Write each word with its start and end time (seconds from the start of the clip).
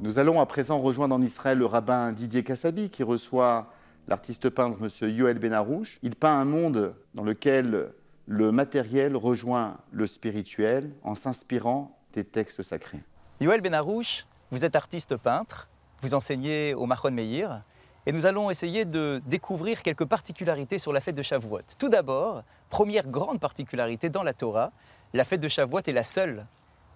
Nous 0.00 0.20
allons 0.20 0.40
à 0.40 0.46
présent 0.46 0.78
rejoindre 0.78 1.16
en 1.16 1.20
Israël 1.20 1.58
le 1.58 1.66
rabbin 1.66 2.12
Didier 2.12 2.44
Kassabi 2.44 2.88
qui 2.88 3.02
reçoit 3.02 3.66
l'artiste 4.06 4.48
peintre 4.48 4.78
M. 4.80 5.10
Yoel 5.10 5.40
Benarouche. 5.40 5.98
Il 6.04 6.14
peint 6.14 6.38
un 6.38 6.44
monde 6.44 6.94
dans 7.14 7.24
lequel 7.24 7.90
le 8.26 8.52
matériel 8.52 9.16
rejoint 9.16 9.78
le 9.90 10.06
spirituel 10.06 10.92
en 11.02 11.16
s'inspirant 11.16 11.98
des 12.12 12.22
textes 12.22 12.62
sacrés. 12.62 13.02
Yoel 13.40 13.60
Benarouche, 13.60 14.26
vous 14.52 14.64
êtes 14.64 14.76
artiste 14.76 15.16
peintre, 15.16 15.68
vous 16.02 16.14
enseignez 16.14 16.74
au 16.74 16.86
Mahon 16.86 17.10
Meir 17.10 17.64
et 18.06 18.12
nous 18.12 18.24
allons 18.24 18.50
essayer 18.50 18.84
de 18.84 19.20
découvrir 19.26 19.82
quelques 19.82 20.04
particularités 20.04 20.78
sur 20.78 20.92
la 20.92 21.00
fête 21.00 21.16
de 21.16 21.22
Shavuot. 21.22 21.62
Tout 21.76 21.88
d'abord, 21.88 22.44
première 22.70 23.08
grande 23.08 23.40
particularité 23.40 24.10
dans 24.10 24.22
la 24.22 24.32
Torah, 24.32 24.70
la 25.12 25.24
fête 25.24 25.40
de 25.40 25.48
Shavuot 25.48 25.80
est 25.88 25.92
la 25.92 26.04
seule 26.04 26.46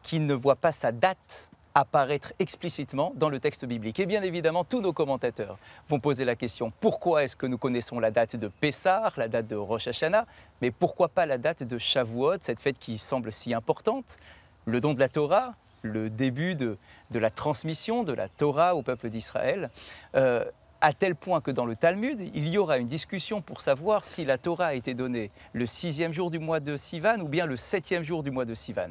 qui 0.04 0.20
ne 0.20 0.34
voit 0.34 0.56
pas 0.56 0.70
sa 0.70 0.92
date 0.92 1.50
apparaître 1.74 2.32
explicitement 2.38 3.12
dans 3.16 3.28
le 3.28 3.40
texte 3.40 3.64
biblique. 3.64 4.00
Et 4.00 4.06
bien 4.06 4.22
évidemment, 4.22 4.64
tous 4.64 4.80
nos 4.80 4.92
commentateurs 4.92 5.58
vont 5.88 6.00
poser 6.00 6.24
la 6.24 6.36
question 6.36 6.72
pourquoi 6.80 7.24
est-ce 7.24 7.36
que 7.36 7.46
nous 7.46 7.58
connaissons 7.58 7.98
la 8.00 8.10
date 8.10 8.36
de 8.36 8.48
Pessah, 8.48 9.12
la 9.16 9.28
date 9.28 9.46
de 9.46 9.56
Rosh 9.56 9.88
Hashanah, 9.88 10.26
mais 10.60 10.70
pourquoi 10.70 11.08
pas 11.08 11.26
la 11.26 11.38
date 11.38 11.62
de 11.62 11.78
Shavuot, 11.78 12.36
cette 12.40 12.60
fête 12.60 12.78
qui 12.78 12.98
semble 12.98 13.32
si 13.32 13.54
importante 13.54 14.18
Le 14.66 14.80
don 14.80 14.94
de 14.94 15.00
la 15.00 15.08
Torah, 15.08 15.54
le 15.82 16.10
début 16.10 16.54
de, 16.54 16.78
la 17.12 17.30
transmission 17.30 18.04
de 18.04 18.12
la 18.12 18.28
Torah 18.28 18.74
au 18.74 18.82
peuple 18.82 19.08
d'Israël. 19.10 19.70
Euh, 20.14 20.44
à 20.80 20.92
tel 20.92 21.14
point 21.14 21.40
que 21.40 21.52
dans 21.52 21.64
le 21.64 21.76
Talmud, 21.76 22.20
il 22.34 22.48
y 22.48 22.58
aura 22.58 22.78
une 22.78 22.88
discussion 22.88 23.40
pour 23.40 23.60
savoir 23.60 24.02
si 24.02 24.24
la 24.24 24.36
Torah 24.36 24.66
a 24.66 24.74
été 24.74 24.94
donnée 24.94 25.30
le 25.52 25.64
sixième 25.64 26.12
jour 26.12 26.28
du 26.28 26.40
mois 26.40 26.58
de 26.58 26.76
Sivan 26.76 27.20
ou 27.20 27.28
bien 27.28 27.46
le 27.46 27.56
septième 27.56 28.02
jour 28.02 28.24
du 28.24 28.32
mois 28.32 28.44
de 28.44 28.54
Sivan. 28.54 28.90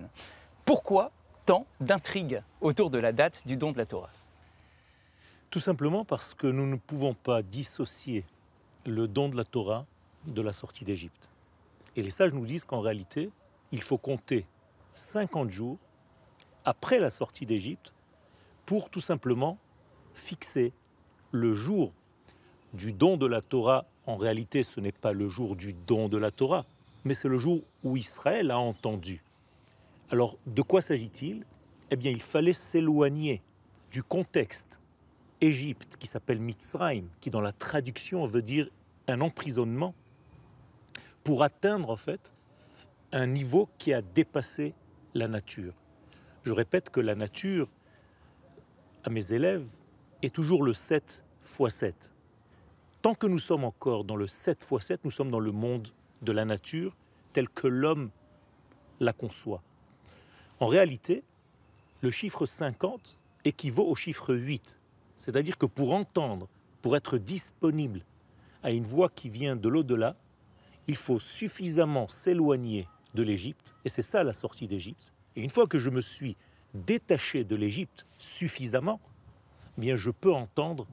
Pourquoi 0.64 1.12
tant 1.52 1.68
d'intrigues 1.82 2.42
autour 2.62 2.90
de 2.90 2.98
la 2.98 3.12
date 3.12 3.46
du 3.46 3.58
don 3.58 3.74
de 3.74 3.78
la 3.78 3.86
Torah 3.86 4.14
Tout 5.50 5.60
simplement 5.60 6.06
parce 6.06 6.34
que 6.34 6.48
nous 6.48 6.66
ne 6.66 6.78
pouvons 6.78 7.14
pas 7.14 7.42
dissocier 7.42 8.24
le 8.86 9.06
don 9.06 9.28
de 9.28 9.36
la 9.36 9.44
Torah 9.44 9.86
de 10.28 10.42
la 10.42 10.54
sortie 10.54 10.86
d'Égypte. 10.86 11.30
Et 11.98 12.04
les 12.04 12.10
sages 12.10 12.32
nous 12.32 12.46
disent 12.46 12.64
qu'en 12.64 12.80
réalité, 12.80 13.32
il 13.74 13.82
faut 13.82 13.98
compter 13.98 14.46
50 14.94 15.50
jours 15.50 15.78
après 16.64 17.00
la 17.00 17.10
sortie 17.10 17.46
d'Égypte 17.46 17.94
pour 18.66 18.90
tout 18.90 19.02
simplement 19.02 19.58
fixer 20.14 20.72
le 21.32 21.54
jour 21.54 21.92
du 22.74 22.94
don 22.94 23.18
de 23.18 23.26
la 23.26 23.42
Torah. 23.42 23.84
En 24.06 24.16
réalité, 24.16 24.64
ce 24.64 24.80
n'est 24.80 24.94
pas 24.94 25.12
le 25.12 25.28
jour 25.28 25.58
du 25.58 25.74
don 25.74 26.08
de 26.08 26.18
la 26.18 26.32
Torah, 26.32 26.66
mais 27.04 27.14
c'est 27.14 27.28
le 27.28 27.38
jour 27.38 27.60
où 27.84 27.98
Israël 27.98 28.52
a 28.52 28.58
entendu 28.58 29.22
alors, 30.12 30.38
de 30.46 30.62
quoi 30.62 30.82
s'agit-il? 30.82 31.46
Eh 31.90 31.96
bien, 31.96 32.12
il 32.12 32.22
fallait 32.22 32.54
s'éloigner 32.54 33.42
du 33.92 34.04
contexte 34.04 34.82
Égypte 35.40 35.96
qui 35.98 36.06
s'appelle 36.06 36.40
Mitzrayim, 36.40 37.06
qui 37.22 37.30
dans 37.30 37.40
la 37.40 37.54
traduction 37.54 38.26
veut 38.26 38.42
dire 38.42 38.70
un 39.08 39.22
emprisonnement, 39.22 39.96
pour 41.24 41.44
atteindre 41.44 41.90
en 41.90 41.96
fait 41.96 42.34
un 43.14 43.26
niveau 43.26 43.70
qui 43.78 43.94
a 43.94 44.02
dépassé 44.02 44.74
la 45.14 45.30
nature. 45.30 45.74
Je 46.44 46.52
répète 46.52 46.90
que 46.90 47.00
la 47.00 47.16
nature, 47.16 47.70
à 49.06 49.10
mes 49.10 49.32
élèves, 49.32 49.66
est 50.24 50.34
toujours 50.34 50.64
le 50.64 50.74
7 50.74 51.24
x 51.60 51.74
7. 51.74 52.14
Tant 53.02 53.16
que 53.16 53.28
nous 53.28 53.40
sommes 53.40 53.64
encore 53.64 54.04
dans 54.04 54.18
le 54.18 54.28
7 54.28 54.68
x 54.70 54.86
7, 54.86 55.06
nous 55.06 55.12
sommes 55.12 55.32
dans 55.32 55.40
le 55.40 55.52
monde 55.52 55.88
de 56.22 56.34
la 56.34 56.44
nature 56.44 56.98
tel 57.32 57.48
que 57.48 57.68
l'homme 57.68 58.10
la 59.00 59.14
conçoit. 59.14 59.64
En 60.62 60.68
réalité, 60.68 61.24
le 62.02 62.12
chiffre 62.12 62.46
50 62.46 63.18
équivaut 63.46 63.88
au 63.88 63.96
chiffre 63.96 64.36
8. 64.36 64.80
C'est-à-dire 65.18 65.58
que 65.58 65.66
pour 65.66 65.92
entendre, 65.92 66.48
pour 66.84 66.96
être 66.96 67.18
disponible 67.18 68.06
à 68.62 68.70
une 68.70 68.86
voix 68.86 69.10
qui 69.10 69.30
vient 69.30 69.56
de 69.56 69.68
l'au-delà, 69.68 70.16
il 70.86 70.96
faut 70.96 71.20
suffisamment 71.20 72.08
s'éloigner 72.08 72.88
de 73.16 73.24
l'Égypte, 73.24 73.74
et 73.86 73.90
c'est 73.90 74.04
ça 74.04 74.24
la 74.24 74.34
sortie 74.34 74.68
d'Égypte. 74.68 75.14
Et 75.36 75.42
une 75.42 75.50
fois 75.50 75.66
que 75.66 75.80
je 75.80 75.90
me 75.90 76.00
suis 76.00 76.38
détaché 76.76 77.44
de 77.44 77.56
l'Égypte 77.56 78.06
suffisamment, 78.20 79.02
eh 79.80 79.82
bien 79.82 79.96
je 79.96 80.12
peux 80.12 80.32
entendre, 80.32 80.86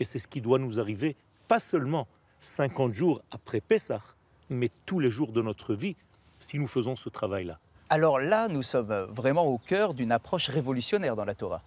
et 0.00 0.04
c'est 0.04 0.18
ce 0.18 0.26
qui 0.26 0.40
doit 0.40 0.58
nous 0.58 0.80
arriver, 0.80 1.16
pas 1.48 1.60
seulement 1.60 2.08
50 2.40 2.94
jours 2.94 3.20
après 3.30 3.60
Pessah, 3.60 4.00
mais 4.48 4.70
tous 4.86 5.00
les 5.00 5.10
jours 5.10 5.32
de 5.32 5.42
notre 5.42 5.74
vie, 5.74 5.96
si 6.38 6.58
nous 6.58 6.66
faisons 6.66 6.96
ce 6.96 7.10
travail-là. 7.10 7.60
Alors 7.94 8.18
là, 8.18 8.48
nous 8.48 8.62
sommes 8.62 9.06
vraiment 9.14 9.44
au 9.44 9.58
cœur 9.58 9.92
d'une 9.92 10.12
approche 10.12 10.48
révolutionnaire 10.48 11.14
dans 11.14 11.26
la 11.26 11.34
Torah. 11.34 11.60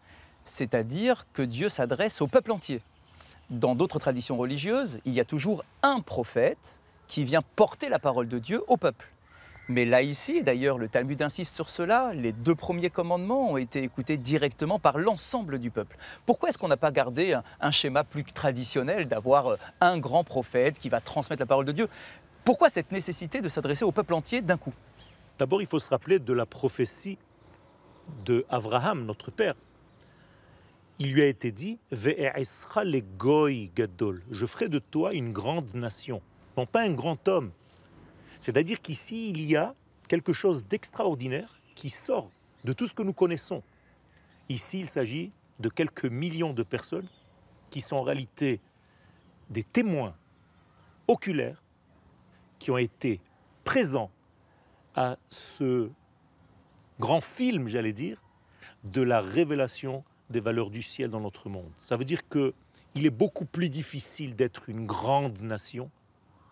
C'est-à-dire 0.44 1.28
que 1.34 1.44
Dieu 1.44 1.70
s'adresse 1.70 2.20
au 2.20 2.26
peuple 2.26 2.52
entier. 2.52 2.82
Dans 3.52 3.76
d'autres 3.76 4.00
traditions 4.00 4.36
religieuses, 4.36 5.00
il 5.06 5.14
y 5.14 5.20
a 5.20 5.24
toujours 5.24 5.64
un 5.84 6.00
prophète 6.00 6.82
qui 7.08 7.24
vient 7.26 7.42
porter 7.56 7.90
la 7.90 8.00
parole 8.00 8.28
de 8.28 8.40
Dieu 8.40 8.64
au 8.68 8.76
peuple. 8.76 9.06
Mais 9.70 9.86
là 9.86 10.02
ici, 10.02 10.42
d'ailleurs 10.42 10.80
le 10.80 10.88
Talmud 10.88 11.22
insiste 11.22 11.54
sur 11.54 11.70
cela, 11.70 12.12
les 12.16 12.32
deux 12.32 12.56
premiers 12.56 12.90
commandements 12.90 13.52
ont 13.52 13.58
été 13.58 13.84
écoutés 13.84 14.18
directement 14.18 14.80
par 14.80 14.98
l'ensemble 14.98 15.60
du 15.60 15.70
peuple. 15.70 15.96
Pourquoi 16.26 16.50
est-ce 16.50 16.58
qu'on 16.58 16.70
n'a 16.70 16.76
pas 16.76 16.90
gardé 16.90 17.38
un, 17.62 17.70
schéma 17.70 18.04
plus 18.04 18.24
traditionnel 18.24 19.08
d'avoir 19.08 19.58
un 19.80 20.00
grand 20.00 20.24
prophète 20.24 20.80
qui 20.80 20.90
va 20.90 21.02
transmettre 21.02 21.42
la 21.42 21.46
parole 21.46 21.66
de 21.66 21.72
Dieu? 21.72 21.88
Pourquoi 22.44 22.72
cette 22.72 22.92
nécessité 22.92 23.42
de 23.42 23.50
s'adresser 23.50 23.86
au 23.86 23.92
peuple 23.92 24.16
entier 24.16 24.42
d'un 24.42 24.58
coup? 24.58 24.74
D'abord, 25.38 25.62
il 25.62 25.68
faut 25.68 25.80
se 25.80 25.90
rappeler 25.90 26.20
de 26.20 26.32
la 26.34 26.46
prophétie 26.46 27.18
de 28.24 28.46
Abraham, 28.50 29.06
notre 29.06 29.32
père. 29.32 29.56
Il 31.00 31.12
lui 31.12 31.22
a 31.22 31.28
été 31.28 31.52
dit 31.52 31.78
Je 31.92 32.06
ferai 34.46 34.70
de 34.70 34.80
toi 34.80 35.14
une 35.14 35.34
grande 35.34 35.74
nation, 35.76 36.22
non 36.56 36.66
pas 36.66 36.84
un 36.84 36.94
grand 36.94 37.28
homme. 37.28 37.52
C'est-à-dire 38.40 38.82
qu'ici, 38.82 39.30
il 39.30 39.42
y 39.42 39.58
a 39.58 39.76
quelque 40.08 40.32
chose 40.32 40.66
d'extraordinaire 40.66 41.60
qui 41.74 41.90
sort 41.90 42.32
de 42.64 42.72
tout 42.72 42.88
ce 42.88 42.94
que 42.94 43.04
nous 43.04 43.14
connaissons. 43.14 43.62
Ici, 44.48 44.80
il 44.80 44.88
s'agit 44.88 45.32
de 45.60 45.68
quelques 45.68 46.06
millions 46.06 46.54
de 46.54 46.64
personnes 46.64 47.10
qui 47.70 47.82
sont 47.82 47.98
en 47.98 48.04
réalité 48.04 48.62
des 49.50 49.64
témoins 49.64 50.16
oculaires 51.08 51.62
qui 52.58 52.72
ont 52.72 52.78
été 52.78 53.20
présents 53.64 54.12
à 54.96 55.18
ce 55.30 55.90
grand 57.00 57.22
film, 57.22 57.68
j'allais 57.68 57.94
dire, 57.94 58.22
de 58.84 59.02
la 59.02 59.22
révélation 59.22 60.04
des 60.30 60.40
valeurs 60.40 60.70
du 60.70 60.82
ciel 60.82 61.10
dans 61.10 61.20
notre 61.20 61.50
monde. 61.50 61.70
Ça 61.80 61.98
veut 61.98 62.06
dire 62.06 62.28
que 62.28 62.54
il 62.96 63.06
est 63.06 63.12
beaucoup 63.12 63.46
plus 63.46 63.70
difficile 63.70 64.36
d'être 64.36 64.70
une 64.70 64.86
grande 64.86 65.42
nation 65.42 65.90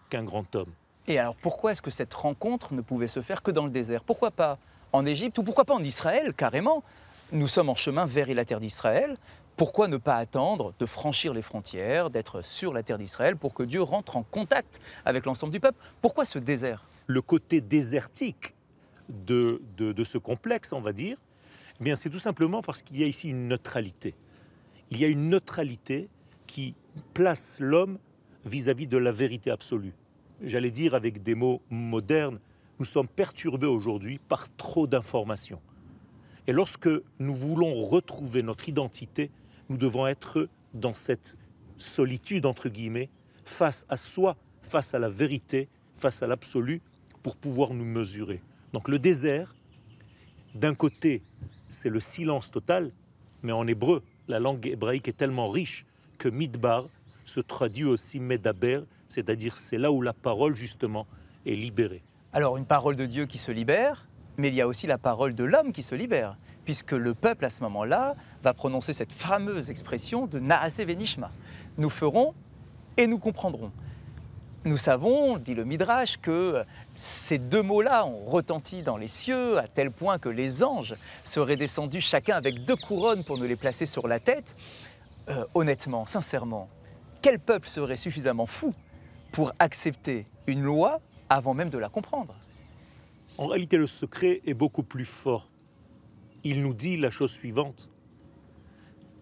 qu'un 0.10 0.24
grand 0.24 0.54
homme. 0.56 0.72
Et 1.08 1.18
alors 1.18 1.36
pourquoi 1.36 1.72
est-ce 1.72 1.82
que 1.82 1.92
cette 1.92 2.14
rencontre 2.14 2.74
ne 2.74 2.82
pouvait 2.82 3.08
se 3.08 3.22
faire 3.22 3.42
que 3.42 3.52
dans 3.52 3.64
le 3.64 3.72
désert? 3.72 4.04
Pourquoi 4.04 4.30
pas 4.32 4.58
en 4.92 5.06
Égypte 5.06 5.38
ou 5.38 5.44
pourquoi 5.44 5.64
pas 5.66 5.74
en 5.74 5.84
Israël 5.84 6.34
carrément? 6.34 6.84
Nous 7.32 7.48
sommes 7.48 7.70
en 7.70 7.76
chemin 7.76 8.06
vers 8.06 8.28
la 8.34 8.46
terre 8.46 8.60
d'Israël. 8.60 9.16
Pourquoi 9.56 9.88
ne 9.88 9.98
pas 9.98 10.18
attendre 10.18 10.74
de 10.80 10.86
franchir 10.86 11.34
les 11.34 11.42
frontières, 11.42 12.10
d'être 12.10 12.44
sur 12.44 12.74
la 12.74 12.84
terre 12.84 12.98
d'Israël 12.98 13.38
pour 13.38 13.54
que 13.54 13.64
Dieu 13.64 13.82
rentre 13.82 14.18
en 14.18 14.24
contact 14.24 14.82
avec 15.06 15.26
l'ensemble 15.26 15.54
du 15.54 15.60
peuple? 15.60 15.78
Pourquoi 16.02 16.26
ce 16.26 16.40
désert? 16.40 16.84
Le 17.08 17.22
côté 17.22 17.62
désertique 17.62 18.54
de, 19.10 19.62
de, 19.78 20.04
ce 20.04 20.18
complexe, 20.18 20.74
on 20.74 20.82
va 20.82 20.94
dire, 20.94 21.18
eh 21.80 21.84
bien 21.84 21.96
c'est 21.96 22.10
tout 22.10 22.20
simplement 22.20 22.62
parce 22.62 22.82
qu'il 22.82 23.00
y 23.00 23.04
a 23.04 23.08
ici 23.08 23.30
une 23.30 23.48
neutralité. 23.48 24.16
Il 24.92 25.00
y 25.00 25.06
a 25.06 25.08
une 25.08 25.30
neutralité 25.30 26.10
qui 26.48 26.76
place 27.14 27.58
l'homme 27.60 27.98
vis-à-vis 28.46 28.88
de 28.88 28.98
la 28.98 29.12
vérité 29.12 29.52
absolue. 29.52 29.94
J'allais 30.42 30.72
dire 30.72 30.94
avec 30.94 31.24
des 31.24 31.36
mots 31.36 31.62
modernes, 31.70 32.40
nous 32.80 32.86
sommes 32.86 33.08
perturbés 33.08 33.68
aujourd'hui 33.68 34.20
par 34.20 34.54
trop 34.56 34.88
d'informations. 34.88 35.62
Et 36.48 36.54
lorsque 36.54 36.90
nous 37.20 37.34
voulons 37.34 37.74
retrouver 37.74 38.44
notre 38.44 38.68
identité, 38.68 39.32
nous 39.70 39.78
devons 39.78 40.08
être 40.08 40.50
dans 40.74 40.94
cette 40.94 41.38
solitude, 41.78 42.46
entre 42.46 42.70
guillemets, 42.70 43.10
face 43.46 43.86
à 43.90 43.98
soi, 43.98 44.36
face 44.62 44.94
à 44.94 45.00
la 45.00 45.10
vérité, 45.10 45.70
face 45.96 46.22
à 46.22 46.28
l'absolu, 46.28 46.82
pour 47.24 47.36
pouvoir 47.38 47.74
nous 47.74 47.86
mesurer. 47.86 48.42
Donc 48.74 48.90
le 48.90 49.00
désert, 49.00 49.56
d'un 50.54 50.76
côté, 50.76 51.24
c'est 51.70 51.90
le 51.90 52.00
silence 52.00 52.52
total, 52.52 52.92
mais 53.42 53.52
en 53.52 53.66
hébreu, 53.66 54.04
la 54.28 54.40
langue 54.40 54.68
hébraïque 54.68 55.08
est 55.08 55.18
tellement 55.18 55.50
riche 55.50 55.86
que 56.18 56.30
midbar 56.30 56.88
se 57.26 57.40
traduit 57.40 57.86
aussi 57.86 58.20
medaber, 58.20 58.82
c'est-à-dire 59.08 59.58
c'est 59.58 59.78
là 59.78 59.92
où 59.92 60.02
la 60.02 60.14
parole 60.14 60.56
justement 60.56 61.08
est 61.46 61.56
libérée. 61.56 62.04
Alors 62.34 62.58
une 62.58 62.66
parole 62.66 62.96
de 62.96 63.06
Dieu 63.06 63.26
qui 63.26 63.38
se 63.38 63.52
libère, 63.52 64.08
mais 64.38 64.48
il 64.48 64.56
y 64.56 64.62
a 64.62 64.68
aussi 64.68 64.88
la 64.88 64.98
parole 64.98 65.34
de 65.34 65.44
l'homme 65.44 65.72
qui 65.72 65.84
se 65.84 65.96
libère, 65.96 66.38
puisque 66.66 66.92
le 66.92 67.14
peuple 67.14 67.46
à 67.46 67.50
ce 67.50 67.62
moment-là 67.64 68.16
va 68.42 68.54
prononcer 68.54 68.94
cette 68.94 69.14
fameuse 69.14 69.70
expression 69.70 70.26
de 70.26 70.40
Naase 70.40 70.80
Venishma. 70.80 71.32
Nous 71.78 71.90
ferons 71.90 72.34
et 72.98 73.08
nous 73.08 73.20
comprendrons. 73.20 73.72
Nous 74.66 74.78
savons, 74.78 75.38
dit 75.38 75.56
le 75.56 75.66
Midrash, 75.66 76.18
que 76.18 76.64
ces 76.96 77.38
deux 77.38 77.62
mots-là 77.62 78.06
ont 78.06 78.26
retenti 78.26 78.82
dans 78.82 78.96
les 78.96 79.10
cieux 79.10 79.58
à 79.58 79.68
tel 79.68 79.92
point 79.92 80.20
que 80.20 80.30
les 80.30 80.64
anges 80.64 80.96
seraient 81.26 81.58
descendus 81.58 82.00
chacun 82.00 82.38
avec 82.38 82.64
deux 82.64 82.78
couronnes 82.78 83.26
pour 83.26 83.38
nous 83.38 83.44
les 83.44 83.58
placer 83.58 83.86
sur 83.86 84.08
la 84.08 84.22
tête. 84.22 84.56
Euh, 85.30 85.46
honnêtement, 85.54 86.06
sincèrement, 86.06 86.70
quel 87.22 87.40
peuple 87.40 87.68
serait 87.68 87.98
suffisamment 87.98 88.46
fou 88.46 88.74
pour 89.34 89.52
accepter 89.60 90.26
une 90.48 90.64
loi 90.64 91.02
avant 91.30 91.54
même 91.54 91.70
de 91.70 91.78
la 91.78 91.90
comprendre? 91.90 92.36
En 93.38 93.48
réalité, 93.48 93.78
le 93.78 93.88
secret 93.88 94.42
est 94.46 94.54
beaucoup 94.54 94.84
plus 94.84 95.06
fort. 95.06 95.50
Il 96.46 96.62
nous 96.62 96.74
dit 96.74 96.96
la 96.96 97.10
chose 97.10 97.32
suivante. 97.32 97.90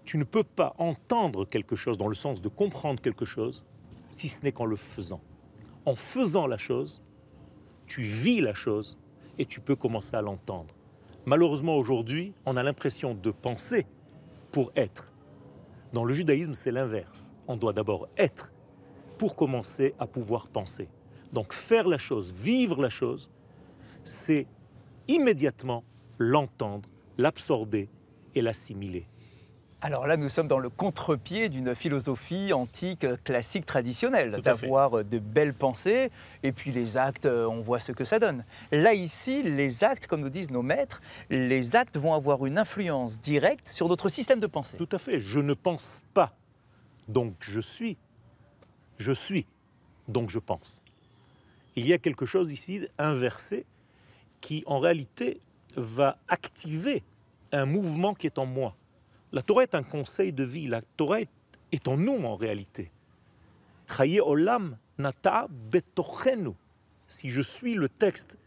Tu 0.06 0.18
ne 0.18 0.24
peux 0.24 0.44
pas 0.44 0.76
entendre 0.78 1.46
quelque 1.46 1.76
chose 1.76 1.98
dans 1.98 2.08
le 2.08 2.16
sens 2.16 2.42
de 2.42 2.50
comprendre 2.50 3.02
quelque 3.02 3.26
chose 3.26 3.64
si 4.12 4.28
ce 4.28 4.42
n'est 4.44 4.52
qu'en 4.52 4.66
le 4.66 4.76
faisant 4.76 5.22
en 5.86 5.96
faisant 5.96 6.48
la 6.48 6.58
chose, 6.58 7.02
tu 7.88 8.02
vis 8.02 8.42
la 8.42 8.54
chose 8.54 8.98
et 9.38 9.46
tu 9.46 9.60
peux 9.60 9.76
commencer 9.76 10.16
à 10.16 10.22
l'entendre. 10.22 10.76
Malheureusement, 11.26 11.76
aujourd'hui, 11.76 12.34
on 12.46 12.58
a 12.58 12.64
l'impression 12.64 13.14
de 13.14 13.32
penser 13.32 13.86
pour 14.52 14.72
être. 14.76 15.12
Dans 15.94 16.04
le 16.04 16.14
judaïsme, 16.14 16.54
c'est 16.54 16.72
l'inverse. 16.72 17.32
On 17.48 17.58
doit 17.58 17.74
d'abord 17.74 18.08
être 18.18 18.52
pour 19.18 19.36
commencer 19.36 19.94
à 20.00 20.08
pouvoir 20.08 20.48
penser. 20.48 20.90
Donc 21.34 21.54
faire 21.54 21.88
la 21.88 21.98
chose, 21.98 22.34
vivre 22.34 22.82
la 22.82 22.90
chose, 22.90 23.30
c'est 24.04 24.48
immédiatement 25.08 25.84
l'entendre, 26.18 26.90
l'absorber 27.18 27.90
et 28.36 28.42
l'assimiler. 28.42 29.08
Alors 29.84 30.06
là, 30.06 30.16
nous 30.16 30.30
sommes 30.30 30.48
dans 30.48 30.60
le 30.60 30.70
contre-pied 30.70 31.50
d'une 31.50 31.74
philosophie 31.74 32.54
antique, 32.54 33.08
classique, 33.24 33.66
traditionnelle, 33.66 34.40
d'avoir 34.44 35.04
de 35.04 35.18
belles 35.18 35.56
pensées, 35.56 36.12
et 36.44 36.52
puis 36.52 36.72
les 36.72 36.98
actes, 36.98 37.26
euh, 37.26 37.48
on 37.48 37.62
voit 37.62 37.80
ce 37.80 37.92
que 37.92 38.06
ça 38.06 38.20
donne. 38.20 38.46
Là, 38.72 38.94
ici, 38.94 39.42
les 39.42 39.84
actes, 39.84 40.06
comme 40.06 40.22
nous 40.22 40.30
disent 40.30 40.52
nos 40.52 40.62
maîtres, 40.62 41.02
les 41.32 41.76
actes 41.76 41.98
vont 41.98 42.14
avoir 42.14 42.46
une 42.46 42.60
influence 42.60 43.20
directe 43.20 43.68
sur 43.68 43.90
notre 43.90 44.08
système 44.08 44.40
de 44.40 44.46
pensée. 44.46 44.78
Tout 44.78 44.90
à 44.92 45.00
fait. 45.00 45.20
Je 45.20 45.40
ne 45.40 45.56
pense 45.56 46.04
pas, 46.14 46.32
donc 47.08 47.34
je 47.40 47.60
suis. 47.60 47.98
Je 49.00 49.12
suis, 49.12 49.48
donc 50.08 50.30
je 50.30 50.38
pense. 50.38 50.84
Il 51.76 51.88
y 51.88 51.94
a 51.94 51.98
quelque 51.98 52.28
chose 52.28 52.52
ici 52.52 52.88
inversé 53.00 53.66
qui, 54.42 54.64
en 54.68 54.78
réalité, 54.78 55.42
va 55.76 56.20
activer 56.28 57.02
un 57.52 57.66
mouvement 57.66 58.14
qui 58.14 58.28
est 58.28 58.38
en 58.38 58.46
moi. 58.46 58.76
La 59.32 59.42
Torah 59.42 59.64
est 59.64 59.76
un 59.76 59.84
conseil 59.84 60.34
de 60.34 60.44
vie. 60.44 60.68
La 60.68 60.82
Torah 60.82 61.22
est, 61.22 61.88
en 61.88 61.98
nous 61.98 62.24
en 62.26 62.36
réalité. 62.36 62.92
olam 64.26 64.78
nata 64.98 65.48
Si 67.08 67.30
je 67.30 67.42
suis 67.42 67.76
le 67.76 67.88
texte 67.88 68.38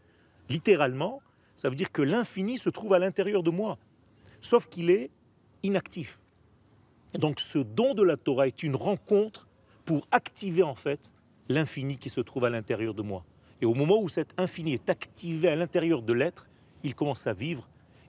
littéralement, 0.49 1.21
ça 1.55 1.69
veut 1.69 1.75
dire 1.75 1.91
que 1.91 2.01
l'infini 2.01 2.57
se 2.57 2.69
trouve 2.69 2.93
à 2.93 2.99
l'intérieur 2.99 3.41
de 3.41 3.49
moi, 3.49 3.77
sauf 4.41 4.67
qu'il 4.67 4.89
est 4.91 5.09
inactif. 5.63 6.19
donc 7.17 7.39
ce 7.39 7.57
don 7.59 7.93
de 7.93 8.03
la 8.03 8.17
Torah 8.17 8.47
est 8.47 8.61
une 8.61 8.75
rencontre 8.75 9.47
pour 9.85 10.07
activer 10.11 10.63
en 10.63 10.75
fait 10.75 11.13
l'infini 11.49 11.97
qui 11.97 12.09
se 12.09 12.21
trouve 12.21 12.45
à 12.45 12.49
l'intérieur 12.49 12.93
de 12.93 13.01
moi. 13.01 13.23
Et 13.61 13.65
au 13.65 13.73
moment 13.73 13.99
où 13.99 14.09
cet 14.09 14.39
infini 14.39 14.73
est 14.73 14.89
activé 14.89 15.47
à 15.47 15.55
l'intérieur 15.55 16.01
de 16.01 16.13
l'être, 16.13 16.49
il 16.83 16.93
commence 16.93 17.25
à 17.25 17.33
vivre. 17.33 17.67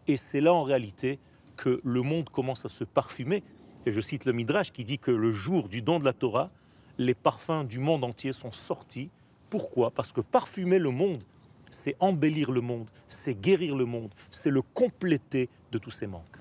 Et 0.09 0.17
c'est 0.17 0.41
là 0.41 0.53
en 0.53 0.65
réalité 0.65 1.19
que 1.57 1.81
le 1.85 2.03
monde 2.03 2.29
commence 2.31 2.65
à 2.65 2.69
se 2.69 2.85
parfumer. 2.85 3.43
Et 3.87 3.93
je 3.93 4.01
cite 4.01 4.25
le 4.25 4.33
Midrash 4.33 4.73
qui 4.73 4.85
dit 4.85 4.99
que 4.99 5.11
le 5.11 5.31
jour 5.31 5.69
du 5.69 5.83
don 5.83 5.99
de 5.99 6.05
la 6.05 6.13
Torah, 6.13 6.51
les 6.99 7.15
parfums 7.15 7.65
du 7.65 7.79
monde 7.79 8.05
entier 8.05 8.33
sont 8.33 8.53
sortis. 8.53 9.11
Pourquoi? 9.51 9.91
Parce 9.91 10.13
que 10.13 10.21
parfumer 10.21 10.79
le 10.79 10.91
monde, 10.91 11.23
c'est 11.71 11.97
embellir 12.01 12.51
le 12.51 12.61
monde, 12.61 12.89
c'est 13.09 13.35
guérir 13.35 13.77
le 13.77 13.85
monde, 13.85 14.13
c'est 14.31 14.51
le 14.51 14.63
compléter 14.63 15.49
de 15.73 15.79
tous 15.79 15.91
ses 15.91 16.07
manques. 16.07 16.39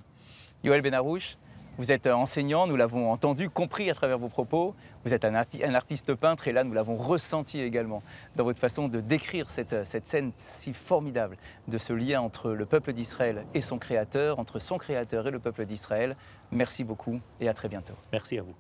Yoel 0.63 0.81
Benarouche, 0.81 1.38
vous 1.77 1.92
êtes 1.92 2.07
enseignant, 2.07 2.68
nous 2.68 2.75
l'avons 2.75 3.12
entendu, 3.12 3.50
compris 3.50 3.89
à 3.89 3.94
travers 3.94 4.18
vos 4.18 4.30
propos. 4.30 4.75
Vous 5.04 5.13
êtes 5.13 5.25
un, 5.25 5.36
artiste 5.36 6.16
peintre 6.16 6.48
et 6.48 6.51
là, 6.51 6.63
nous 6.63 6.74
l'avons 6.74 6.95
ressenti 6.95 7.60
également 7.60 8.01
dans 8.36 8.44
votre 8.44 8.60
façon 8.60 8.88
de 8.88 9.01
décrire 9.01 9.50
cette, 9.50 9.86
cette 9.86 10.07
scène 10.07 10.31
si 10.36 10.74
formidable 10.74 11.38
de 11.68 11.77
ce 11.77 11.94
lien 11.94 12.22
entre 12.22 12.51
le 12.51 12.66
peuple 12.66 12.94
d'Israël 12.94 13.45
et 13.54 13.62
son 13.62 13.77
créateur, 13.77 14.39
entre 14.39 14.60
son 14.60 14.77
créateur 14.77 15.27
et 15.27 15.31
le 15.31 15.39
peuple 15.39 15.66
d'Israël. 15.66 16.16
Merci 16.51 16.83
beaucoup 16.83 17.19
et 17.39 17.50
à 17.50 17.54
très 17.54 17.68
bientôt. 17.68 17.95
Merci 18.12 18.39
à 18.39 18.42
vous. 18.42 18.56